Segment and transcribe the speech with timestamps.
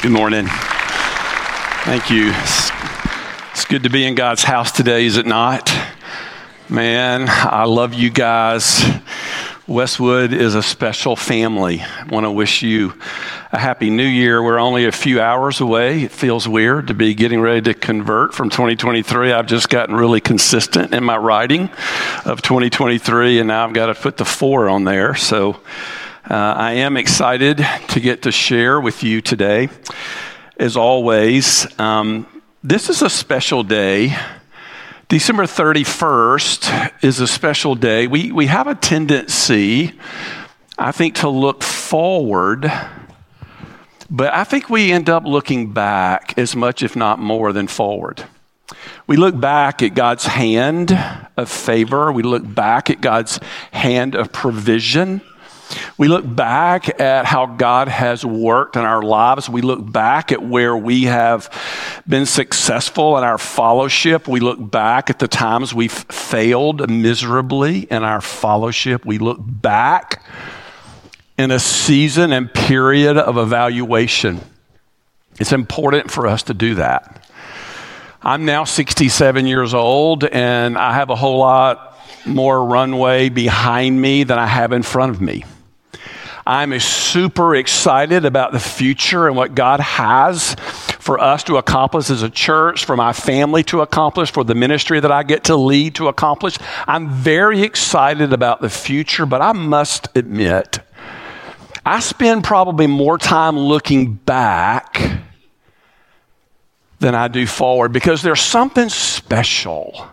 [0.00, 0.46] Good morning.
[0.46, 2.30] Thank you.
[2.32, 5.76] It's, good to be in God's house today, is it not?
[6.68, 8.84] Man, I love you guys.
[9.66, 11.80] Westwood is a special family.
[11.80, 12.94] I want to wish you
[13.50, 14.40] a happy new year.
[14.40, 16.04] We're only a few hours away.
[16.04, 19.32] It feels weird to be getting ready to convert from 2023.
[19.32, 21.70] I've just gotten really consistent in my writing
[22.24, 25.16] of 2023, and now I've got to put the four on there.
[25.16, 25.60] So
[26.30, 29.70] uh, I am excited to get to share with you today.
[30.58, 32.26] As always, um,
[32.62, 34.14] this is a special day.
[35.08, 38.06] December 31st is a special day.
[38.06, 39.98] We, we have a tendency,
[40.78, 42.70] I think, to look forward,
[44.10, 48.22] but I think we end up looking back as much, if not more, than forward.
[49.06, 50.92] We look back at God's hand
[51.38, 53.40] of favor, we look back at God's
[53.72, 55.22] hand of provision.
[55.96, 59.48] We look back at how God has worked in our lives.
[59.48, 61.52] We look back at where we have
[62.06, 64.28] been successful in our fellowship.
[64.28, 69.04] We look back at the times we've failed miserably in our fellowship.
[69.04, 70.24] We look back
[71.36, 74.40] in a season and period of evaluation.
[75.38, 77.26] It's important for us to do that.
[78.20, 81.96] I'm now 67 years old, and I have a whole lot
[82.26, 85.44] more runway behind me than I have in front of me.
[86.48, 90.54] I'm super excited about the future and what God has
[90.98, 94.98] for us to accomplish as a church, for my family to accomplish, for the ministry
[94.98, 96.56] that I get to lead to accomplish.
[96.86, 100.78] I'm very excited about the future, but I must admit,
[101.84, 105.20] I spend probably more time looking back
[106.98, 110.08] than I do forward because there's something special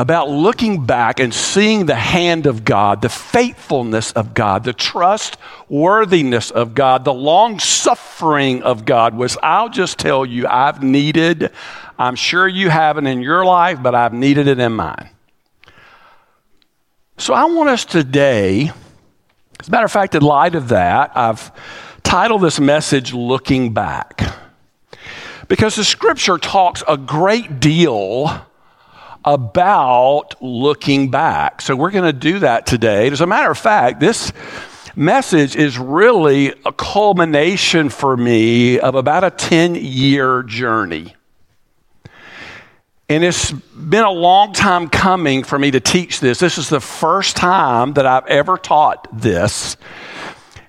[0.00, 6.50] about looking back and seeing the hand of God, the faithfulness of God, the trustworthiness
[6.50, 11.50] of God, the long suffering of God was, I'll just tell you, I've needed,
[11.98, 15.10] I'm sure you haven't in your life, but I've needed it in mine.
[17.18, 18.72] So I want us today,
[19.60, 21.52] as a matter of fact, in light of that, I've
[22.02, 24.34] titled this message Looking Back.
[25.46, 28.46] Because the scripture talks a great deal
[29.24, 31.60] about looking back.
[31.60, 33.08] So we're going to do that today.
[33.08, 34.32] As a matter of fact, this
[34.96, 41.14] message is really a culmination for me of about a 10 year journey.
[43.08, 46.38] And it's been a long time coming for me to teach this.
[46.38, 49.76] This is the first time that I've ever taught this.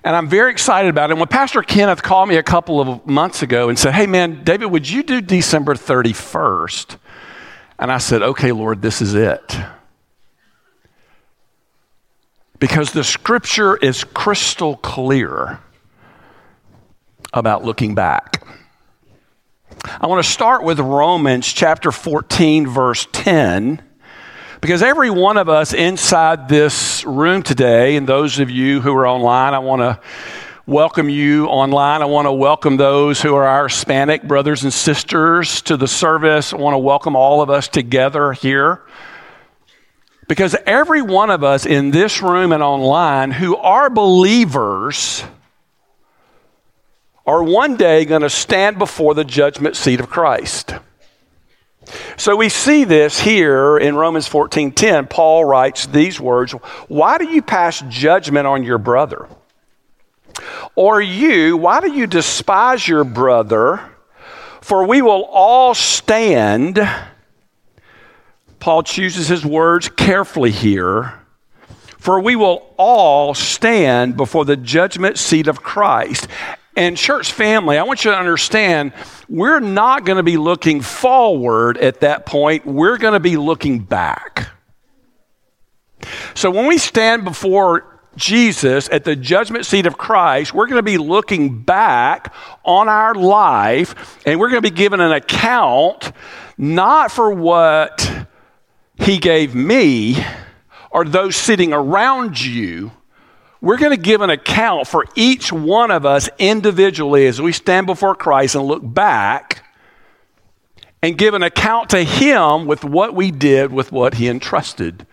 [0.02, 1.12] And I'm very excited about it.
[1.12, 4.42] And when Pastor Kenneth called me a couple of months ago and said, Hey, man,
[4.42, 6.96] David, would you do December 31st?
[7.82, 9.56] And I said, okay, Lord, this is it.
[12.60, 15.58] Because the scripture is crystal clear
[17.32, 18.46] about looking back.
[20.00, 23.82] I want to start with Romans chapter 14, verse 10,
[24.60, 29.08] because every one of us inside this room today, and those of you who are
[29.08, 30.00] online, I want to
[30.66, 32.02] welcome you online.
[32.02, 36.52] I want to welcome those who are our Hispanic brothers and sisters to the service.
[36.52, 38.82] I want to welcome all of us together here.
[40.28, 45.24] Because every one of us in this room and online who are believers
[47.26, 50.74] are one day going to stand before the judgment seat of Christ.
[52.16, 55.08] So we see this here in Romans 14:10.
[55.08, 56.52] Paul writes these words,
[56.86, 59.26] "Why do you pass judgment on your brother?"
[60.74, 63.80] Or you, why do you despise your brother?
[64.60, 66.80] For we will all stand.
[68.60, 71.14] Paul chooses his words carefully here.
[71.98, 76.26] For we will all stand before the judgment seat of Christ.
[76.76, 78.92] And, church family, I want you to understand
[79.28, 83.80] we're not going to be looking forward at that point, we're going to be looking
[83.80, 84.48] back.
[86.34, 90.82] So, when we stand before Jesus at the judgment seat of Christ, we're going to
[90.82, 92.32] be looking back
[92.64, 96.12] on our life and we're going to be given an account
[96.58, 98.26] not for what
[98.96, 100.24] he gave me
[100.90, 102.92] or those sitting around you.
[103.60, 107.86] We're going to give an account for each one of us individually as we stand
[107.86, 109.64] before Christ and look back
[111.00, 115.06] and give an account to him with what we did with what he entrusted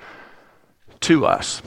[1.01, 1.61] to us.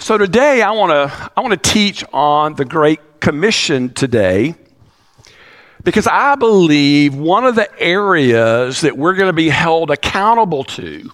[0.00, 4.54] So today I want to I want to teach on the great commission today
[5.84, 11.12] because I believe one of the areas that we're going to be held accountable to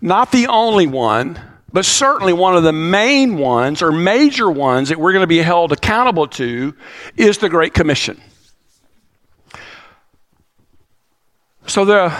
[0.00, 1.38] not the only one,
[1.70, 5.38] But certainly one of the main ones or major ones that we're going to be
[5.38, 6.74] held accountable to
[7.16, 8.18] is the Great Commission.
[11.66, 12.10] So the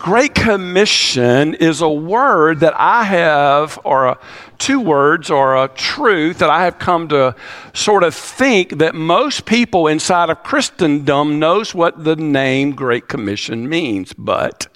[0.00, 4.18] Great Commission is a word that I have, or a,
[4.56, 7.36] two words, or a truth that I have come to
[7.74, 13.68] sort of think that most people inside of Christendom knows what the name Great Commission
[13.68, 14.68] means, but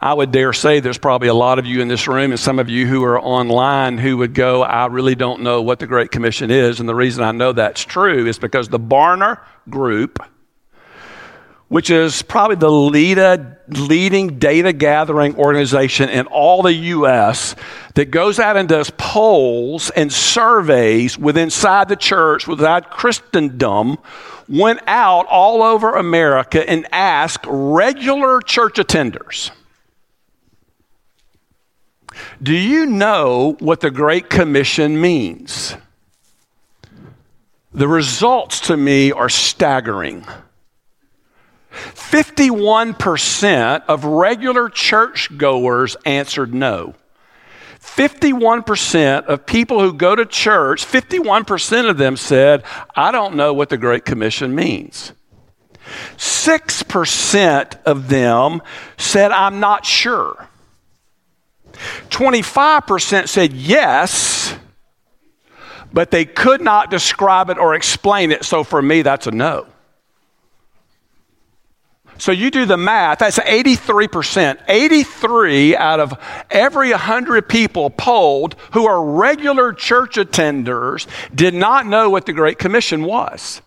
[0.00, 2.58] I would dare say there's probably a lot of you in this room and some
[2.58, 6.10] of you who are online who would go, I really don't know what the Great
[6.10, 6.80] Commission is.
[6.80, 9.38] And the reason I know that's true is because the Barna
[9.70, 10.18] Group,
[11.68, 17.56] which is probably the lead, leading data gathering organization in all the U.S.,
[17.94, 23.98] that goes out and does polls and surveys with inside the church, without Christendom,
[24.48, 29.50] went out all over America and asked regular church attenders
[32.42, 35.76] do you know what the Great Commission means?
[37.72, 40.24] The results to me are staggering.
[41.74, 46.94] 51% of regular churchgoers answered no.
[47.80, 52.62] 51% of people who go to church, 51% of them said,
[52.96, 55.12] I don't know what the Great Commission means.
[56.16, 58.62] 6% of them
[58.96, 60.48] said, I'm not sure.
[62.08, 64.56] 25% said yes,
[65.92, 68.44] but they could not describe it or explain it.
[68.44, 69.66] So for me, that's a no.
[72.18, 74.58] So you do the math, that's 83%.
[74.68, 76.14] 83 out of
[76.50, 82.58] every 100 people polled who are regular church attenders did not know what the Great
[82.58, 83.60] Commission was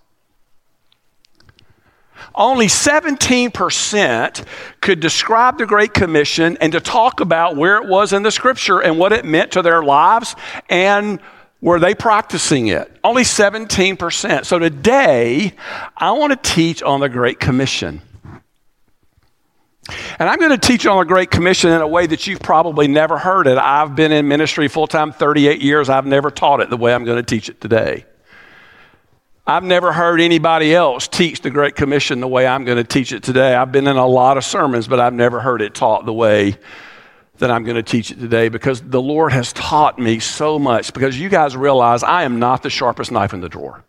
[2.37, 4.45] only 17%
[4.79, 8.79] could describe the Great Commission and to talk about where it was in the scripture
[8.79, 10.35] and what it meant to their lives
[10.69, 11.19] and
[11.59, 12.95] were they practicing it?
[13.03, 14.45] Only 17%.
[14.45, 15.53] So today,
[15.97, 18.01] I want to teach on the Great Commission.
[20.19, 22.87] And I'm going to teach on the Great Commission in a way that you've probably
[22.87, 23.57] never heard it.
[23.57, 25.89] I've been in ministry full time 38 years.
[25.89, 28.05] I've never taught it the way I'm going to teach it today.
[29.45, 33.13] I've never heard anybody else teach the Great Commission the way I'm going to teach
[33.13, 33.55] it today.
[33.55, 36.57] I've been in a lot of sermons, but I've never heard it taught the way
[37.37, 40.93] that I'm going to teach it today because the Lord has taught me so much.
[40.93, 43.85] Because you guys realize I am not the sharpest knife in the drawer.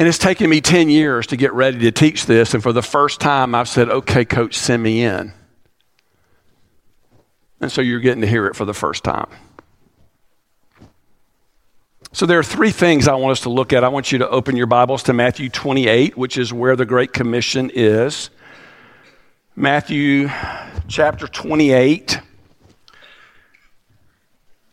[0.00, 2.54] And it's taken me 10 years to get ready to teach this.
[2.54, 5.34] And for the first time, I've said, okay, coach, send me in.
[7.60, 9.28] And so you're getting to hear it for the first time.
[12.12, 13.84] So there are three things I want us to look at.
[13.84, 17.12] I want you to open your Bibles to Matthew 28, which is where the Great
[17.12, 18.30] Commission is.
[19.54, 20.30] Matthew
[20.88, 22.22] chapter 28.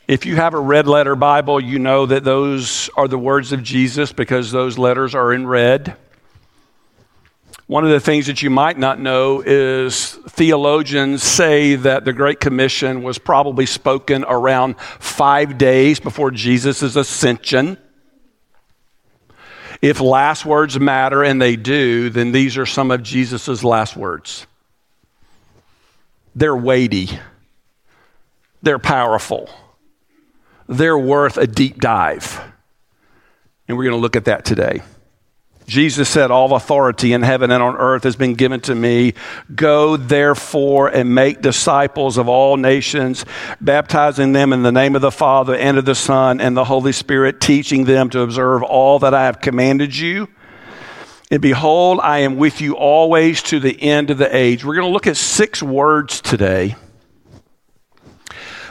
[0.07, 3.61] If you have a red letter Bible, you know that those are the words of
[3.61, 5.97] Jesus because those letters are in red.
[7.65, 12.39] One of the things that you might not know is theologians say that the Great
[12.39, 17.77] Commission was probably spoken around five days before Jesus' ascension.
[19.81, 24.47] If last words matter, and they do, then these are some of Jesus' last words.
[26.33, 27.09] They're weighty,
[28.63, 29.49] they're powerful,
[30.67, 32.41] they're worth a deep dive.
[33.67, 34.81] And we're going to look at that today.
[35.67, 39.13] Jesus said, All authority in heaven and on earth has been given to me.
[39.53, 43.25] Go therefore and make disciples of all nations,
[43.59, 46.93] baptizing them in the name of the Father and of the Son and the Holy
[46.93, 50.29] Spirit, teaching them to observe all that I have commanded you.
[51.29, 54.63] And behold, I am with you always to the end of the age.
[54.63, 56.77] We're going to look at six words today,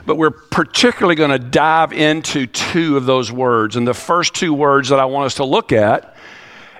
[0.06, 3.76] but we're particularly going to dive into two of those words.
[3.76, 6.16] And the first two words that I want us to look at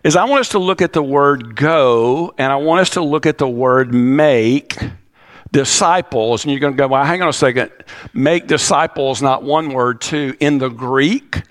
[0.04, 3.02] is I want us to look at the word go and I want us to
[3.02, 4.78] look at the word make
[5.50, 6.44] disciples.
[6.44, 7.72] And you're going to go, well, hang on a second.
[8.14, 10.36] Make disciples, not one word, two.
[10.38, 11.42] In the Greek,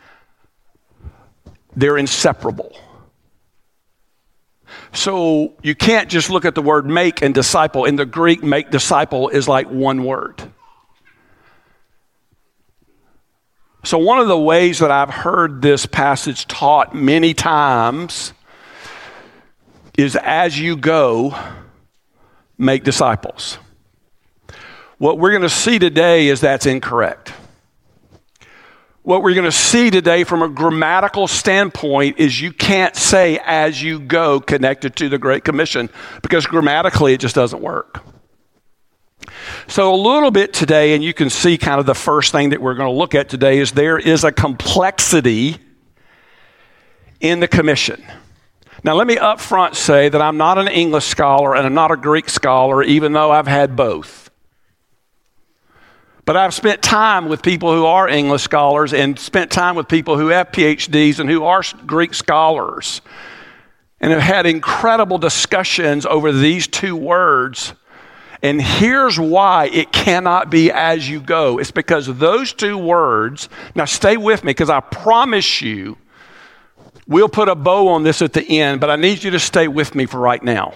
[1.75, 2.77] they're inseparable.
[4.93, 7.83] So you can't just look at the word make and disciple.
[7.83, 10.41] In the Greek, make disciple is like one word.
[13.85, 18.33] So, one of the ways that I've heard this passage taught many times
[19.95, 21.37] is as you go,
[22.57, 23.59] make disciples.
[24.97, 27.31] What we're going to see today is that's incorrect.
[29.03, 33.83] What we're going to see today from a grammatical standpoint is you can't say as
[33.83, 35.91] you go connected to the Great Commission
[36.23, 38.03] because grammatically it just doesn't work.
[39.67, 42.61] So, a little bit today, and you can see kind of the first thing that
[42.61, 45.57] we're going to look at today is there is a complexity
[47.19, 48.03] in the commission.
[48.83, 51.91] Now, let me up front say that I'm not an English scholar and I'm not
[51.91, 54.29] a Greek scholar, even though I've had both.
[56.25, 60.17] But I've spent time with people who are English scholars and spent time with people
[60.17, 63.01] who have PhDs and who are Greek scholars
[63.99, 67.73] and have had incredible discussions over these two words.
[68.41, 71.57] And here's why it cannot be as you go.
[71.57, 75.97] It's because those two words, now stay with me because I promise you,
[77.07, 79.67] we'll put a bow on this at the end, but I need you to stay
[79.67, 80.73] with me for right now.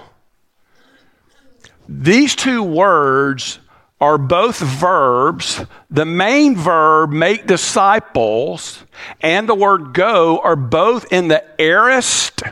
[1.87, 3.59] These two words
[3.99, 5.61] are both verbs.
[5.89, 8.83] The main verb, make disciples,
[9.21, 12.43] and the word go are both in the aorist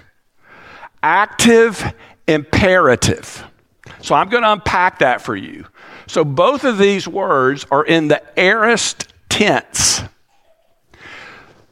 [1.01, 1.93] active
[2.27, 3.46] imperative.
[4.01, 5.65] So I'm going to unpack that for you.
[6.07, 10.01] So both of these words are in the aorist tense.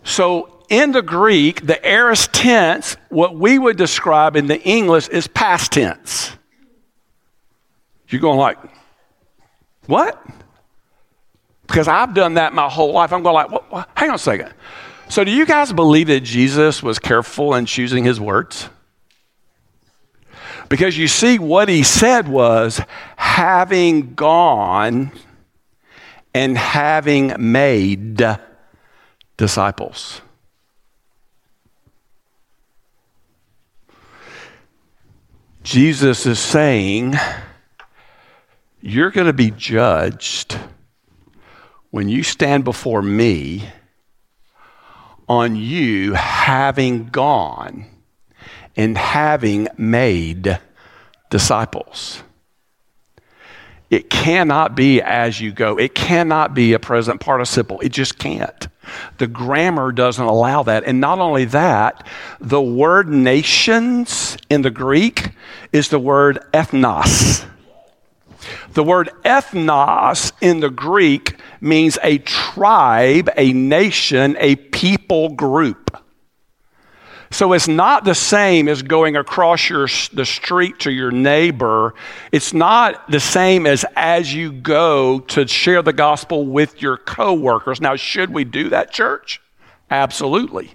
[0.04, 5.28] So in the Greek, the aorist tense, what we would describe in the English is
[5.28, 6.32] past tense.
[8.10, 8.58] You're going like,
[9.88, 10.24] what?
[11.68, 13.12] Because I've done that my whole life.
[13.14, 14.54] I'm going like, hang on a second.
[15.10, 18.70] So do you guys believe that Jesus was careful in choosing his words?
[20.70, 22.82] Because you see, what he said was,
[23.18, 25.12] having gone
[26.34, 28.24] and having made
[29.38, 30.22] disciples.
[35.64, 37.16] Jesus is saying,
[38.82, 40.58] You're going to be judged
[41.90, 43.70] when you stand before me
[45.28, 47.86] on you having gone
[48.76, 50.60] in having made
[51.30, 52.22] disciples.
[53.90, 55.78] It cannot be as you go.
[55.78, 57.80] It cannot be a present participle.
[57.82, 58.68] It just can't.
[59.18, 60.84] The grammar doesn't allow that.
[60.86, 62.06] And not only that,
[62.40, 65.32] the word nations in the Greek
[65.72, 67.46] is the word ethnos.
[68.74, 75.98] The word ethnos in the Greek means a tribe, a nation, a people group.
[77.36, 81.94] So it's not the same as going across your, the street to your neighbor.
[82.32, 87.82] It's not the same as as you go to share the gospel with your coworkers.
[87.82, 89.42] Now, should we do that, church?
[89.92, 90.72] Absolutely.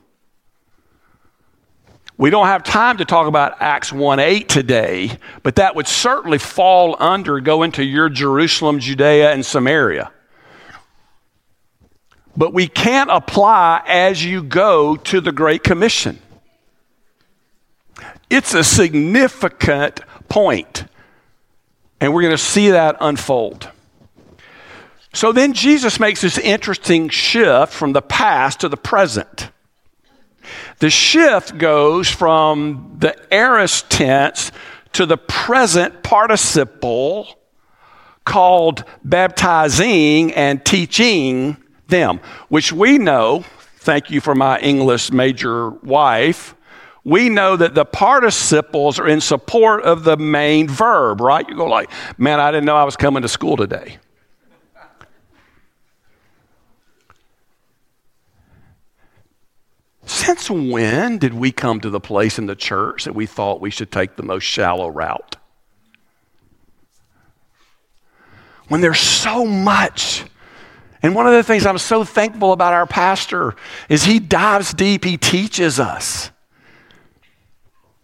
[2.19, 5.13] We don't have time to talk about Acts 1 8 today,
[5.43, 10.13] but that would certainly fall under go into your Jerusalem, Judea, and Samaria.
[12.37, 16.21] But we can't apply as you go to the Great Commission.
[18.31, 20.85] It's a significant point,
[22.01, 23.69] and we're going to see that unfold.
[25.13, 29.51] So then Jesus makes this interesting shift from the past to the present.
[30.79, 34.53] The shift goes from the aorist tense
[34.93, 37.37] to the present participle
[38.25, 41.57] called baptizing and teaching
[41.89, 43.45] them, which we know,
[43.79, 46.55] thank you for my English major wife,
[47.05, 51.49] we know that the participles are in support of the main verb, right?
[51.49, 53.99] You go like, man, I didn't know I was coming to school today.
[60.05, 63.71] Since when did we come to the place in the church that we thought we
[63.71, 65.37] should take the most shallow route?
[68.69, 70.25] When there's so much.
[71.03, 73.55] And one of the things I'm so thankful about our pastor
[73.89, 76.31] is he dives deep, he teaches us.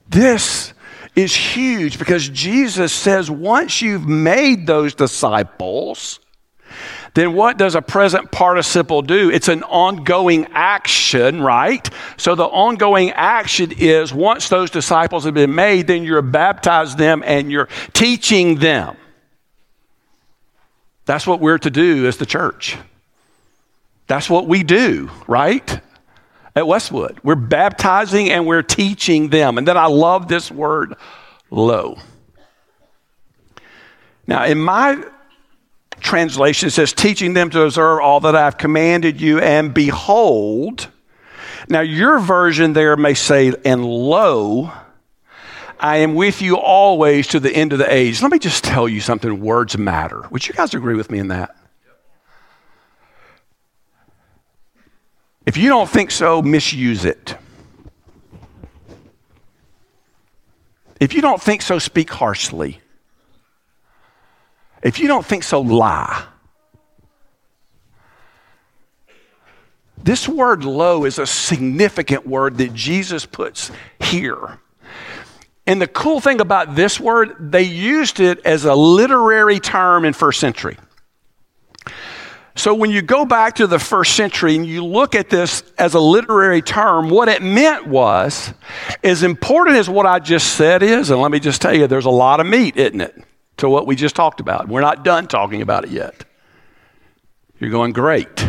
[0.09, 0.73] This
[1.15, 6.21] is huge because Jesus says once you've made those disciples,
[7.15, 9.31] then what does a present participle do?
[9.31, 11.89] It's an ongoing action, right?
[12.19, 17.23] So the ongoing action is once those disciples have been made, then you're baptized them
[17.25, 18.99] and you're teaching them.
[21.07, 22.77] That's what we're to do as the church.
[24.09, 25.81] That's what we do, right?
[26.57, 27.21] At Westwood.
[27.23, 29.59] We're baptizing and we're teaching them.
[29.59, 30.95] And then I love this word,
[31.51, 31.99] lo.
[34.27, 35.05] Now, in my
[36.01, 40.89] translation, it says, teaching them to observe all that I've commanded you, and behold.
[41.69, 44.73] Now, your version there may say, and lo,
[45.79, 48.23] I am with you always to the end of the age.
[48.23, 50.27] Let me just tell you something words matter.
[50.31, 51.56] Would you guys agree with me in that?
[55.47, 57.37] If you don't think so, misuse it.
[60.99, 62.81] If you don't think so, speak harshly.
[64.83, 66.25] If you don't think so, lie.
[70.03, 74.59] This word lo is a significant word that Jesus puts here.
[75.67, 80.13] And the cool thing about this word, they used it as a literary term in
[80.13, 80.77] first century.
[82.57, 85.93] So when you go back to the first century and you look at this as
[85.93, 88.53] a literary term, what it meant was,
[89.05, 92.07] as important as what I just said is, and let me just tell you, there's
[92.07, 93.15] a lot of meat, isn't it,
[93.59, 94.69] to what we just talked about.
[94.69, 96.25] We're not done talking about it yet.
[97.61, 98.47] You're going, great.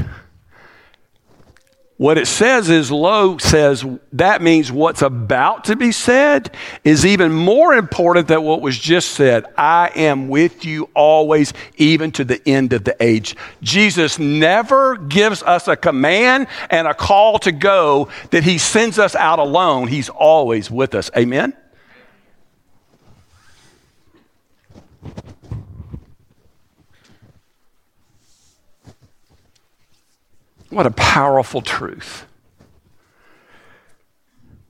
[1.97, 7.31] What it says is, lo says that means what's about to be said is even
[7.31, 9.45] more important than what was just said.
[9.57, 13.35] I am with you always, even to the end of the age.
[13.63, 19.15] Jesus never gives us a command and a call to go that he sends us
[19.15, 19.87] out alone.
[19.87, 21.09] He's always with us.
[21.17, 21.53] Amen?
[30.69, 32.25] What a powerful truth.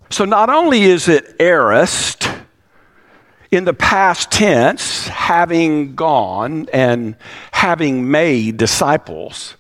[0.10, 2.30] So, not only is it aorist
[3.52, 7.16] in the past tense, having gone and
[7.52, 9.56] having made disciples,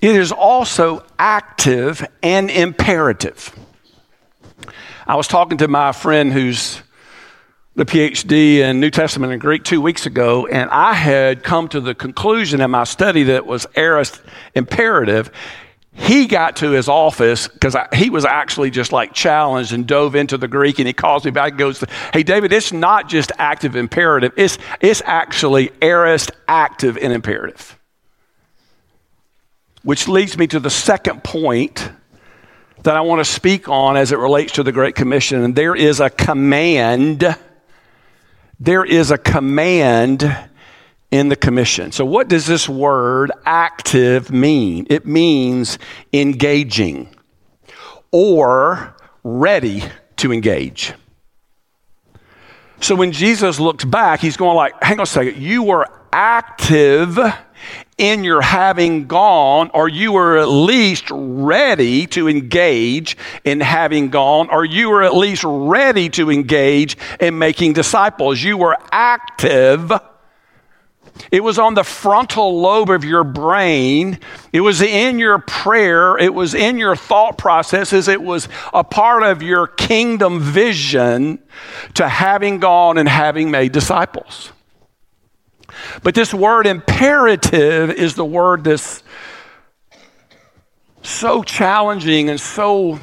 [0.00, 3.56] it is also active and imperative.
[5.06, 6.82] I was talking to my friend who's
[7.74, 11.80] the PhD in New Testament and Greek two weeks ago, and I had come to
[11.80, 14.20] the conclusion in my study that was aorist
[14.54, 15.30] imperative.
[15.94, 20.36] He got to his office because he was actually just like challenged and dove into
[20.36, 23.74] the Greek, and he calls me back and goes, Hey, David, it's not just active
[23.74, 27.78] imperative, it's, it's actually aorist active and imperative.
[29.82, 31.90] Which leads me to the second point
[32.82, 35.74] that I want to speak on as it relates to the Great Commission, and there
[35.74, 37.34] is a command
[38.64, 40.22] there is a command
[41.10, 41.90] in the commission.
[41.90, 44.86] So, what does this word active mean?
[44.88, 45.78] It means
[46.12, 47.08] engaging
[48.12, 48.94] or
[49.24, 49.82] ready
[50.18, 50.94] to engage.
[52.80, 57.18] So, when Jesus looks back, he's going like, hang on a second, you were active
[58.02, 64.50] in your having gone, or you were at least ready to engage in having gone,
[64.50, 68.42] or you were at least ready to engage in making disciples.
[68.42, 69.92] You were active.
[71.30, 74.18] It was on the frontal lobe of your brain.
[74.52, 76.18] It was in your prayer.
[76.18, 78.08] It was in your thought processes.
[78.08, 81.38] It was a part of your kingdom vision
[81.94, 84.50] to having gone and having made disciples.
[86.02, 89.02] But this word imperative is the word that's
[91.02, 92.98] so challenging and so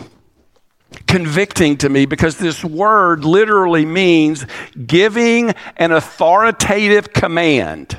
[1.07, 4.45] convicting to me because this word literally means
[4.85, 7.97] giving an authoritative command.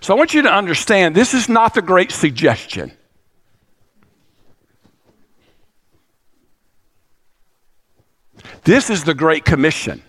[0.00, 2.92] So I want you to understand this is not the great suggestion.
[8.64, 10.02] This is the Great Commission.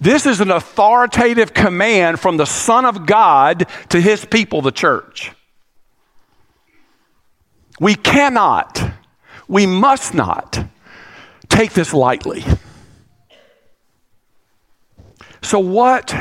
[0.00, 5.32] This is an authoritative command from the Son of God to his people, the church.
[7.80, 8.82] We cannot,
[9.48, 10.66] we must not
[11.48, 12.44] take this lightly.
[15.42, 16.14] So, what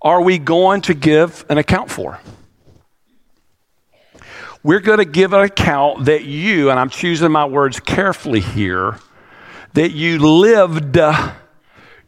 [0.00, 2.20] are we going to give an account for?
[4.62, 8.98] We're going to give an account that you, and I'm choosing my words carefully here,
[9.72, 10.96] that you lived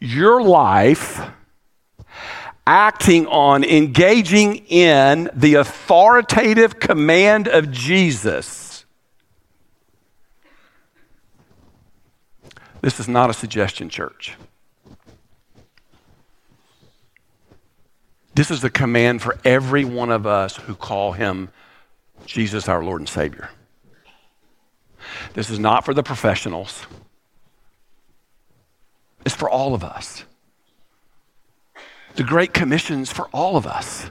[0.04, 1.20] your life
[2.66, 8.84] acting on, engaging in the authoritative command of Jesus.
[12.80, 14.34] This is not a suggestion, church.
[18.34, 21.50] This is the command for every one of us who call him
[22.26, 23.50] Jesus, our Lord and Savior.
[25.34, 26.86] This is not for the professionals.
[29.24, 30.24] It's for all of us.
[32.16, 34.08] The Great Commission's for all of us.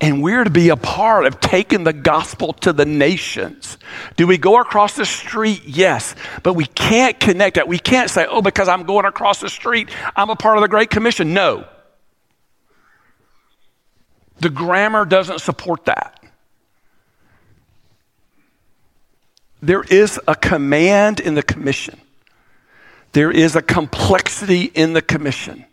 [0.00, 3.76] And we're to be a part of taking the gospel to the nations.
[4.16, 5.62] Do we go across the street?
[5.66, 6.14] Yes.
[6.42, 7.68] But we can't connect that.
[7.68, 10.68] We can't say, oh, because I'm going across the street, I'm a part of the
[10.68, 11.34] Great Commission.
[11.34, 11.66] No.
[14.38, 16.16] The grammar doesn't support that.
[19.60, 22.00] There is a command in the commission.
[23.12, 25.64] There is a complexity in the commission.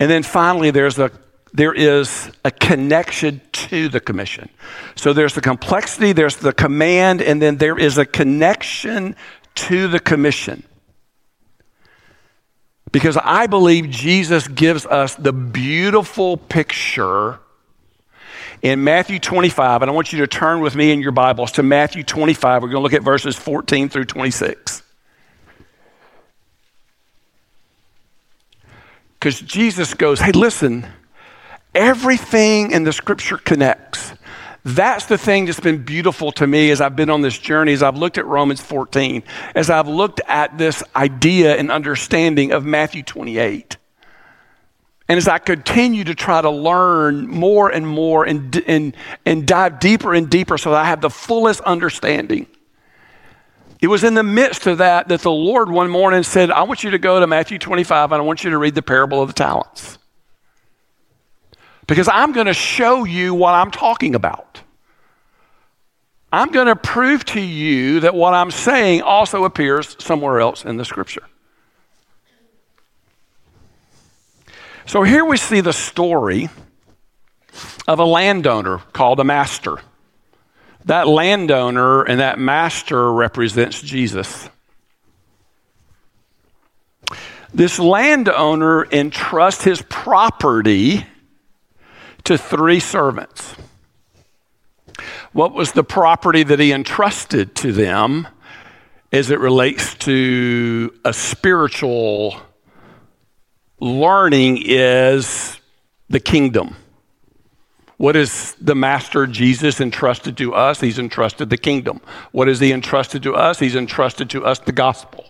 [0.00, 1.10] And then finally, there's a,
[1.52, 4.48] there is a connection to the commission.
[4.96, 9.16] So there's the complexity, there's the command, and then there is a connection
[9.56, 10.62] to the commission.
[12.92, 17.38] because I believe Jesus gives us the beautiful picture
[18.62, 19.82] in Matthew 25.
[19.82, 22.62] And I want you to turn with me in your Bibles to Matthew 25.
[22.62, 24.82] We're going to look at verses 14 through 26.
[29.18, 30.86] Because Jesus goes, Hey, listen,
[31.74, 34.12] everything in the scripture connects.
[34.64, 37.82] That's the thing that's been beautiful to me as I've been on this journey, as
[37.82, 39.22] I've looked at Romans 14,
[39.54, 43.76] as I've looked at this idea and understanding of Matthew 28.
[45.08, 49.80] And as I continue to try to learn more and more and, and, and dive
[49.80, 52.46] deeper and deeper so that I have the fullest understanding.
[53.80, 56.82] It was in the midst of that that the Lord one morning said, I want
[56.82, 59.28] you to go to Matthew 25 and I want you to read the parable of
[59.28, 59.98] the talents
[61.86, 64.60] because I'm going to show you what I'm talking about.
[66.30, 70.76] I'm going to prove to you that what I'm saying also appears somewhere else in
[70.76, 71.22] the scripture.
[74.84, 76.48] So here we see the story
[77.86, 79.78] of a landowner called a master.
[80.88, 84.48] That landowner and that master represents Jesus.
[87.52, 91.06] This landowner entrusts his property
[92.24, 93.54] to three servants.
[95.34, 98.26] What was the property that he entrusted to them
[99.12, 102.40] as it relates to a spiritual
[103.78, 105.60] learning is
[106.08, 106.76] the kingdom.
[107.98, 110.80] What is the master Jesus entrusted to us?
[110.80, 112.00] He's entrusted the kingdom.
[112.30, 113.58] What is he entrusted to us?
[113.58, 115.26] He's entrusted to us the gospel.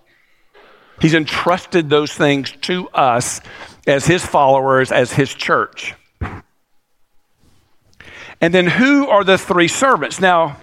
[1.01, 3.41] He's entrusted those things to us
[3.87, 5.95] as his followers, as his church.
[8.41, 10.21] And then who are the three servants?
[10.21, 10.59] Now,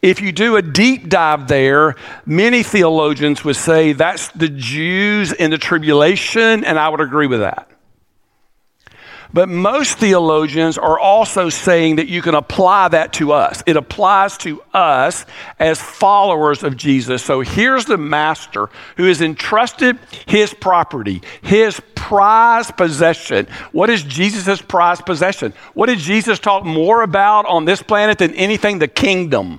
[0.00, 5.50] if you do a deep dive there, many theologians would say that's the Jews in
[5.50, 7.70] the tribulation, and I would agree with that.
[9.34, 13.64] But most theologians are also saying that you can apply that to us.
[13.66, 15.26] It applies to us
[15.58, 17.24] as followers of Jesus.
[17.24, 23.48] So here's the master who has entrusted his property, his prized possession.
[23.72, 25.52] What is Jesus' prized possession?
[25.74, 28.78] What did Jesus talk more about on this planet than anything?
[28.78, 29.58] The kingdom.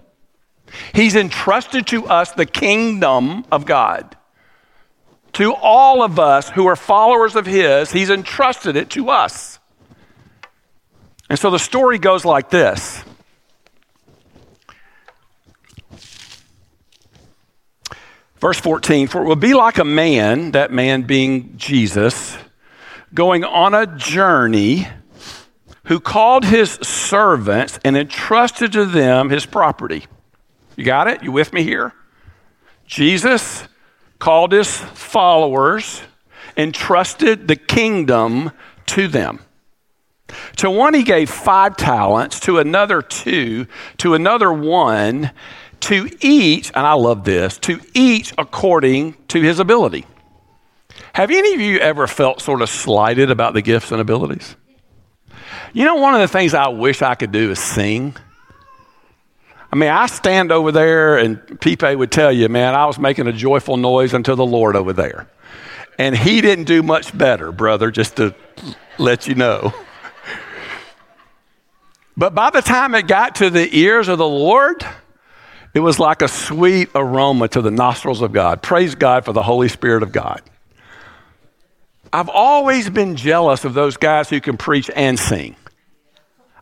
[0.94, 4.16] He's entrusted to us the kingdom of God.
[5.34, 9.60] To all of us who are followers of His, He's entrusted it to us.
[11.30, 13.04] And so the story goes like this.
[18.38, 22.38] Verse 14, for it will be like a man, that man being Jesus,
[23.14, 24.88] going on a journey,
[25.86, 30.06] who called his servants and entrusted to them his property.
[30.76, 31.24] You got it?
[31.24, 31.94] You with me here?
[32.86, 33.68] Jesus
[34.20, 36.02] called his followers,
[36.58, 38.52] entrusted the kingdom
[38.88, 39.45] to them.
[40.58, 45.32] To one, he gave five talents, to another, two, to another, one,
[45.82, 50.06] to each, and I love this, to each according to his ability.
[51.14, 54.56] Have any of you ever felt sort of slighted about the gifts and abilities?
[55.74, 58.16] You know, one of the things I wish I could do is sing.
[59.72, 63.28] I mean, I stand over there, and Pipe would tell you, man, I was making
[63.28, 65.28] a joyful noise unto the Lord over there.
[66.00, 68.34] And he didn't do much better, brother, just to
[68.98, 69.74] let you know.
[72.18, 74.86] But by the time it got to the ears of the Lord,
[75.74, 78.62] it was like a sweet aroma to the nostrils of God.
[78.62, 80.42] Praise God for the Holy Spirit of God.
[82.14, 85.58] I've always been jealous of those guys who can preach and sing.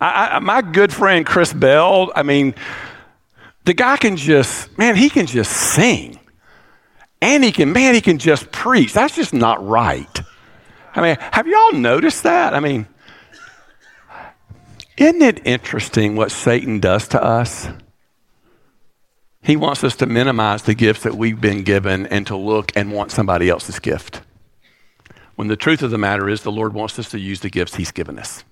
[0.02, 2.56] I, I, my good friend Chris Bell, I mean,
[3.64, 6.20] the guy can just, man, he can just sing.
[7.22, 8.94] And he can, man, he can just preach.
[8.94, 10.22] That's just not right.
[10.96, 12.54] I mean, have y'all noticed that?
[12.54, 12.88] I mean,
[14.98, 17.68] isn't it interesting what Satan does to us?
[19.42, 22.94] He wants us to minimize the gifts that we've been given and to look and
[22.94, 24.22] want somebody else's gift.
[25.36, 27.76] When the truth of the matter is, the Lord wants us to use the gifts
[27.76, 28.44] He's given us.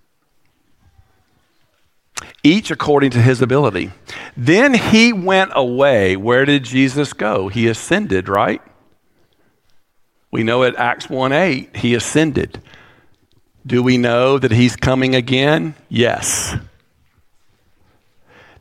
[2.43, 3.91] Each according to his ability.
[4.36, 6.15] Then he went away.
[6.15, 7.47] Where did Jesus go?
[7.49, 8.62] He ascended, right?
[10.32, 12.62] We know at Acts 1 8, he ascended.
[13.65, 15.76] Do we know that he's coming again?
[15.88, 16.56] Yes.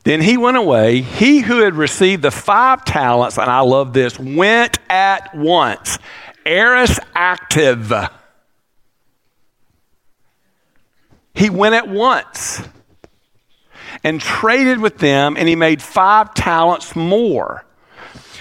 [0.05, 1.03] Then he went away.
[1.03, 5.99] He who had received the five talents, and I love this, went at once.
[6.47, 7.93] Aorist active.
[11.35, 12.63] He went at once
[14.03, 17.65] and traded with them, and he made five talents more.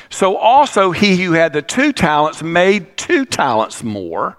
[0.10, 4.38] So also he who had the two talents made two talents more.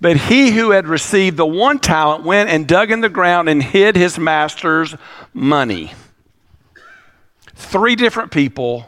[0.00, 3.62] But he who had received the one talent went and dug in the ground and
[3.62, 4.94] hid his master's
[5.34, 5.92] money.
[7.54, 8.86] Three different people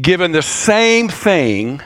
[0.00, 1.80] given the same thing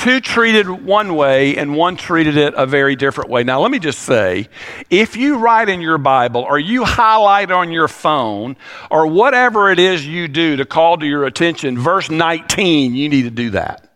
[0.00, 3.44] two treated one way and one treated it a very different way.
[3.44, 4.48] Now, let me just say
[4.88, 8.56] if you write in your Bible or you highlight on your phone
[8.90, 13.22] or whatever it is you do to call to your attention, verse 19, you need
[13.22, 13.89] to do that.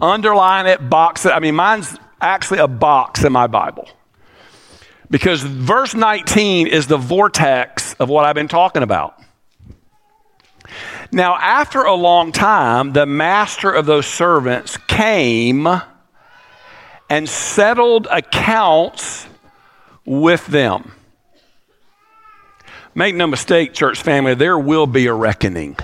[0.00, 1.30] Underline it, box it.
[1.30, 3.88] I mean, mine's actually a box in my Bible.
[5.10, 9.20] Because verse 19 is the vortex of what I've been talking about.
[11.12, 15.68] Now, after a long time, the master of those servants came
[17.08, 19.26] and settled accounts
[20.04, 20.92] with them.
[22.94, 25.76] Make no mistake, church family, there will be a reckoning.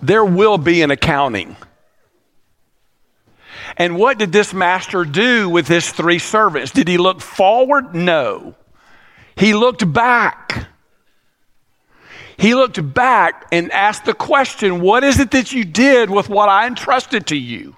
[0.00, 1.56] There will be an accounting.
[3.76, 6.72] And what did this master do with his three servants?
[6.72, 7.94] Did he look forward?
[7.94, 8.54] No.
[9.36, 10.66] He looked back.
[12.38, 16.48] He looked back and asked the question, What is it that you did with what
[16.48, 17.76] I entrusted to you?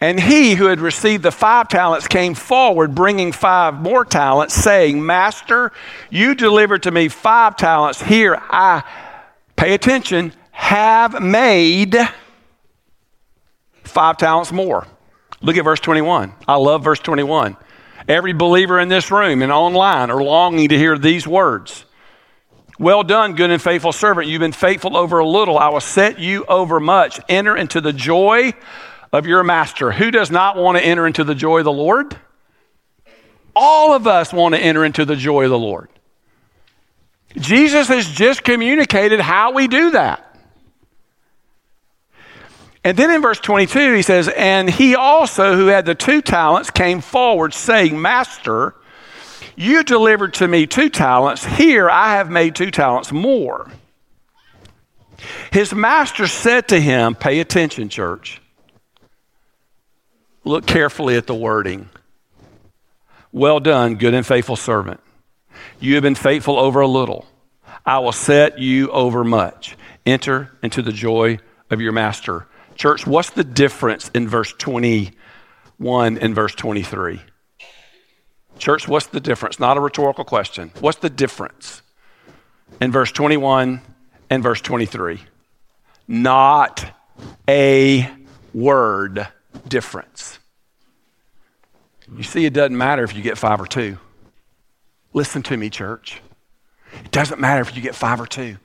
[0.00, 5.04] And he who had received the five talents came forward, bringing five more talents, saying,
[5.04, 5.72] Master,
[6.10, 8.02] you delivered to me five talents.
[8.02, 8.82] Here I,
[9.56, 11.96] pay attention, have made
[13.84, 14.86] five talents more.
[15.40, 16.32] Look at verse 21.
[16.48, 17.56] I love verse 21.
[18.08, 21.84] Every believer in this room and online are longing to hear these words.
[22.78, 24.26] Well done, good and faithful servant.
[24.26, 25.58] You've been faithful over a little.
[25.58, 27.20] I will set you over much.
[27.28, 28.52] Enter into the joy
[29.12, 29.92] of your master.
[29.92, 32.16] Who does not want to enter into the joy of the Lord?
[33.54, 35.88] All of us want to enter into the joy of the Lord.
[37.36, 40.20] Jesus has just communicated how we do that.
[42.84, 46.70] And then in verse 22, he says, And he also, who had the two talents,
[46.70, 48.74] came forward, saying, Master,
[49.56, 51.44] you delivered to me two talents.
[51.44, 53.70] Here I have made two talents more.
[55.50, 58.42] His master said to him, Pay attention, church.
[60.44, 61.88] Look carefully at the wording.
[63.32, 65.00] Well done, good and faithful servant.
[65.80, 67.26] You have been faithful over a little.
[67.84, 69.76] I will set you over much.
[70.06, 71.38] Enter into the joy
[71.70, 72.46] of your master.
[72.76, 77.20] Church, what's the difference in verse 21 and verse 23?
[78.58, 79.58] Church, what's the difference?
[79.58, 80.70] Not a rhetorical question.
[80.80, 81.82] What's the difference
[82.80, 83.80] in verse 21
[84.30, 85.20] and verse 23?
[86.06, 86.84] Not
[87.48, 88.10] a
[88.52, 89.26] word
[89.68, 90.38] difference.
[92.14, 93.98] You see, it doesn't matter if you get five or two.
[95.14, 96.20] Listen to me, church.
[97.04, 98.58] It doesn't matter if you get five or two.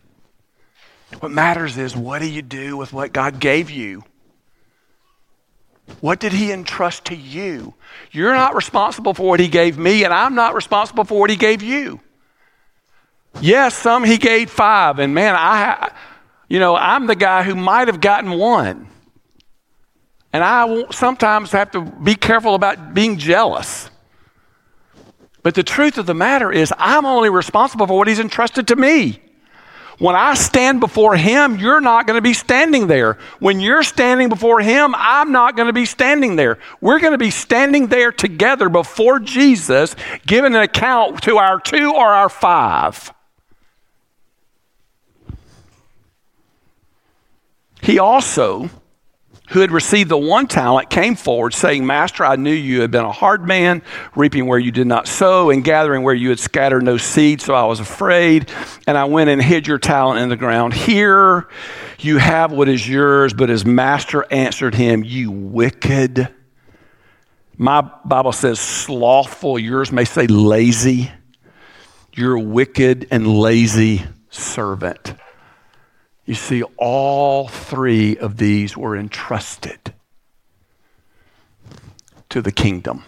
[1.19, 4.03] What matters is what do you do with what God gave you?
[6.01, 7.73] What did He entrust to you?
[8.11, 11.35] You're not responsible for what He gave me, and I'm not responsible for what He
[11.35, 11.99] gave you.
[13.41, 15.91] Yes, some He gave five, and man, I,
[16.47, 18.87] you know, I'm the guy who might have gotten one.
[20.31, 23.88] And I sometimes have to be careful about being jealous.
[25.41, 28.75] But the truth of the matter is, I'm only responsible for what He's entrusted to
[28.75, 29.21] me.
[29.97, 33.17] When I stand before Him, you're not going to be standing there.
[33.39, 36.57] When you're standing before Him, I'm not going to be standing there.
[36.79, 41.93] We're going to be standing there together before Jesus, giving an account to our two
[41.93, 43.13] or our five.
[47.81, 48.69] He also
[49.49, 53.05] who had received the one talent came forward, saying, Master, I knew you had been
[53.05, 53.81] a hard man,
[54.15, 57.41] reaping where you did not sow, and gathering where you had scattered no seed.
[57.41, 58.51] So I was afraid,
[58.87, 60.73] and I went and hid your talent in the ground.
[60.73, 61.47] Here
[61.99, 63.33] you have what is yours.
[63.33, 66.29] But his master answered him, You wicked.
[67.57, 69.59] My Bible says slothful.
[69.59, 71.11] Yours may say lazy.
[72.13, 75.13] You're wicked and lazy servant.
[76.29, 79.95] You see, all three of these were entrusted
[82.29, 83.03] to the kingdom.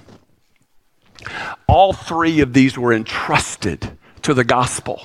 [1.67, 5.03] All three of these were entrusted to the gospel.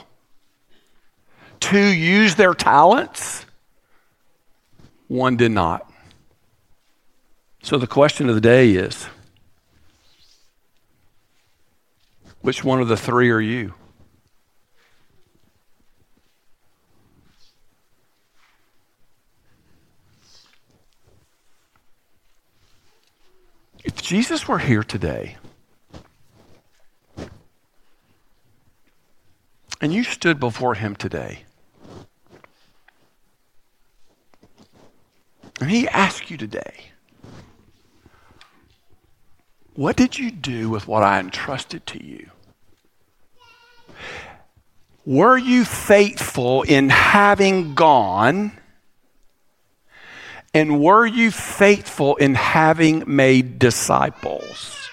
[1.60, 3.44] Two used their talents,
[5.08, 5.92] one did not.
[7.62, 9.08] So the question of the day is
[12.40, 13.74] which one of the three are you?
[23.86, 25.38] If Jesus were here today
[29.80, 31.46] and you stood before him today,
[35.60, 36.90] And he asked you today,
[39.74, 42.30] what did you do with what I entrusted to you?
[45.04, 48.52] Were you faithful in having gone?
[50.56, 54.88] And were you faithful in having made disciples?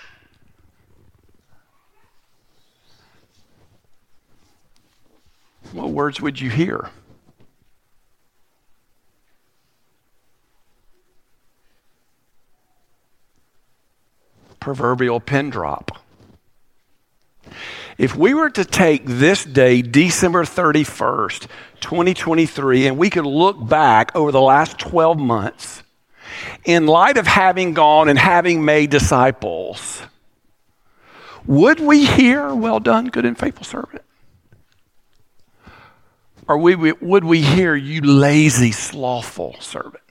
[5.71, 6.89] What words would you hear?
[14.59, 15.97] Proverbial pin drop.
[17.97, 21.47] If we were to take this day, December 31st,
[21.79, 25.83] 2023, and we could look back over the last 12 months
[26.65, 30.01] in light of having gone and having made disciples,
[31.45, 34.01] would we hear, Well done, good and faithful servant?
[36.47, 40.03] Or would we hear, You lazy, slothful servant?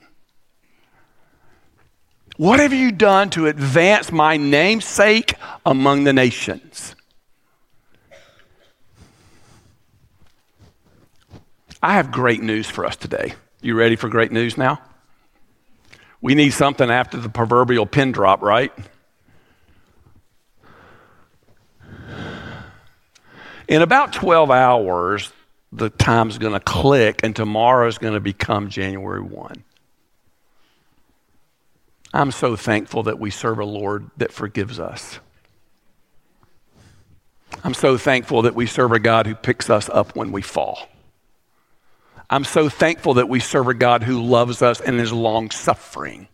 [2.36, 5.34] What have you done to advance my namesake
[5.66, 6.94] among the nations?
[11.82, 13.34] I have great news for us today.
[13.60, 14.80] You ready for great news now?
[16.20, 18.72] We need something after the proverbial pin drop, right?
[23.66, 25.32] In about 12 hours,
[25.72, 29.64] the time's going to click and tomorrow is going to become January 1.
[32.14, 35.18] I'm so thankful that we serve a Lord that forgives us.
[37.64, 40.88] I'm so thankful that we serve a God who picks us up when we fall.
[42.32, 46.28] I'm so thankful that we serve a God who loves us and is long suffering.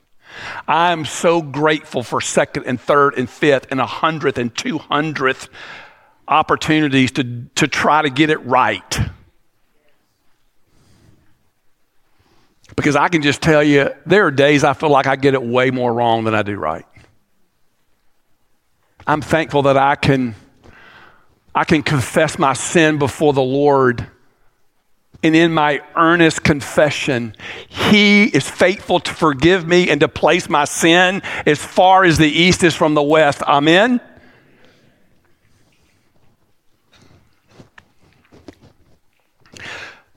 [0.69, 5.49] I'm so grateful for second and third and fifth and a hundredth and two hundredth
[6.29, 9.01] opportunities to, to try to get it right.
[12.77, 15.43] Because I can just tell you, there are days I feel like I get it
[15.43, 16.87] way more wrong than I do right.
[19.05, 20.37] I'm thankful that I can,
[21.53, 24.07] I can confess my sin before the Lord
[25.23, 27.35] and in my earnest confession,
[27.69, 32.29] He is faithful to forgive me and to place my sin as far as the
[32.29, 33.43] east is from the west.
[33.43, 34.01] Amen?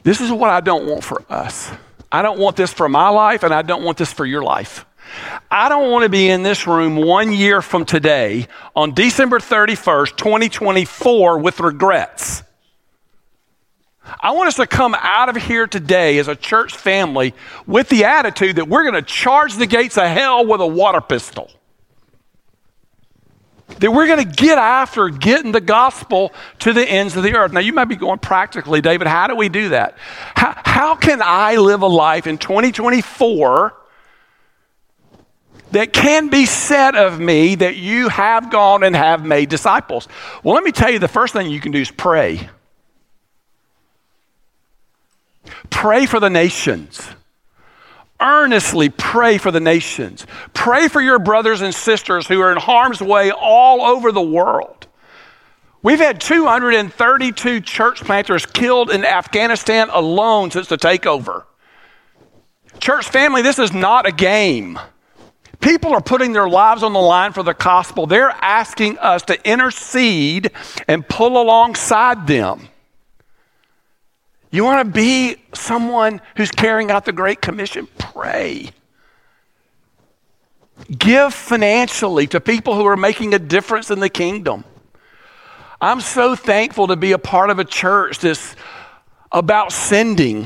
[0.03, 1.71] This is what I don't want for us.
[2.11, 4.85] I don't want this for my life, and I don't want this for your life.
[5.49, 10.15] I don't want to be in this room one year from today on December 31st,
[10.15, 12.40] 2024, with regrets.
[14.19, 17.34] I want us to come out of here today as a church family
[17.65, 21.02] with the attitude that we're going to charge the gates of hell with a water
[21.02, 21.52] pistol.
[23.80, 27.52] That we're going to get after getting the gospel to the ends of the earth.
[27.52, 29.97] Now, you might be going practically, David, how do we do that?
[30.36, 33.78] How, how can I live a life in 2024
[35.71, 40.08] that can be said of me that you have gone and have made disciples?
[40.43, 42.50] Well, let me tell you the first thing you can do is pray.
[45.69, 47.01] Pray for the nations.
[48.19, 50.27] Earnestly pray for the nations.
[50.53, 54.87] Pray for your brothers and sisters who are in harm's way all over the world.
[55.83, 61.45] We've had 232 church planters killed in Afghanistan alone since the takeover.
[62.79, 64.79] Church family, this is not a game.
[65.59, 68.05] People are putting their lives on the line for the gospel.
[68.05, 70.51] They're asking us to intercede
[70.87, 72.67] and pull alongside them.
[74.51, 77.87] You want to be someone who's carrying out the Great Commission?
[77.97, 78.71] Pray.
[80.97, 84.65] Give financially to people who are making a difference in the kingdom.
[85.79, 88.55] I'm so thankful to be a part of a church that's
[89.31, 90.45] about sending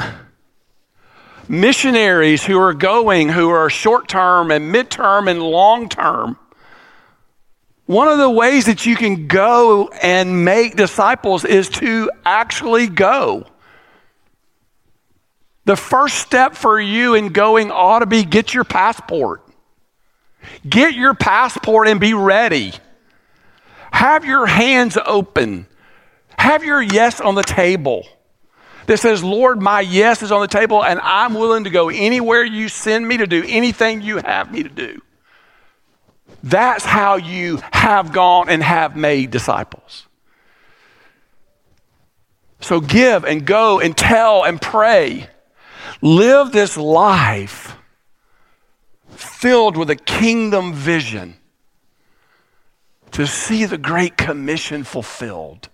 [1.47, 6.37] missionaries who are going, who are short term and midterm and long term.
[7.87, 13.45] One of the ways that you can go and make disciples is to actually go.
[15.65, 19.41] The first step for you in going ought to be get your passport.
[20.67, 22.73] Get your passport and be ready.
[23.91, 25.65] Have your hands open.
[26.37, 28.07] Have your yes on the table
[28.85, 32.43] that says, Lord, my yes is on the table and I'm willing to go anywhere
[32.43, 35.01] you send me to do anything you have me to do.
[36.43, 40.05] That's how you have gone and have made disciples.
[42.59, 45.27] So give and go and tell and pray.
[46.01, 47.77] Live this life
[49.09, 51.37] filled with a kingdom vision
[53.11, 55.69] to see the Great Commission fulfilled.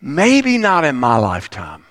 [0.00, 1.86] Maybe not in my lifetime,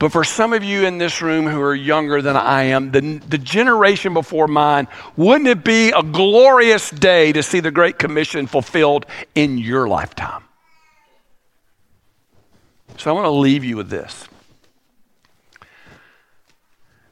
[0.00, 3.18] But for some of you in this room who are younger than I am, the,
[3.28, 8.46] the generation before mine, wouldn't it be a glorious day to see the Great Commission
[8.46, 9.04] fulfilled
[9.34, 10.44] in your lifetime?
[12.96, 14.26] So I want to leave you with this.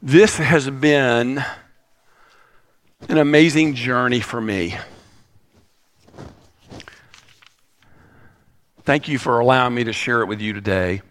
[0.01, 1.43] This has been
[3.09, 4.77] an amazing journey for me.
[8.83, 11.01] Thank you for allowing me to share it with you today.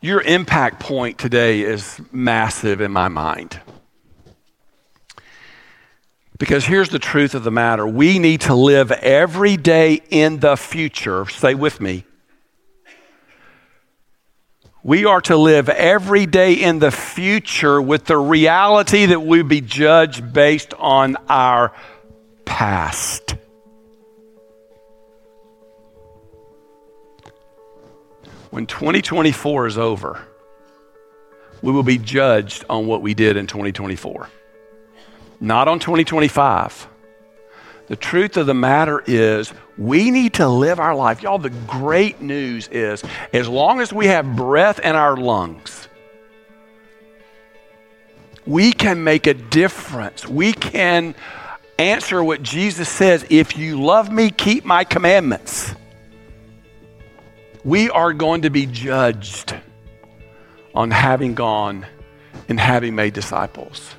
[0.00, 3.60] Your impact point today is massive in my mind.
[6.38, 10.56] Because here's the truth of the matter we need to live every day in the
[10.56, 11.26] future.
[11.26, 12.04] stay with me.
[14.82, 19.60] We are to live every day in the future with the reality that we be
[19.60, 21.72] judged based on our
[22.46, 23.34] past.
[28.50, 30.26] When 2024 is over,
[31.60, 34.28] we will be judged on what we did in 2024,
[35.40, 36.88] not on 2025.
[37.90, 41.22] The truth of the matter is, we need to live our life.
[41.22, 45.88] Y'all, the great news is as long as we have breath in our lungs,
[48.46, 50.26] we can make a difference.
[50.26, 51.14] We can
[51.78, 55.74] answer what Jesus says if you love me, keep my commandments
[57.64, 59.54] we are going to be judged
[60.74, 61.86] on having gone
[62.48, 63.94] and having made disciples.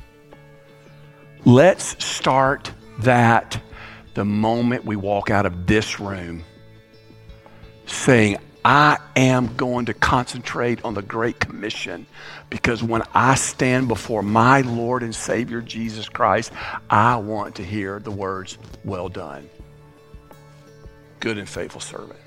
[1.45, 3.61] Let's start that
[4.13, 6.43] the moment we walk out of this room
[7.85, 12.05] saying, I am going to concentrate on the Great Commission
[12.49, 16.51] because when I stand before my Lord and Savior Jesus Christ,
[16.89, 19.49] I want to hear the words, Well done,
[21.19, 22.20] good and faithful servant.